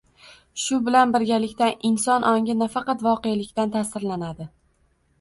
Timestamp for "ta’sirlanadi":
3.79-4.53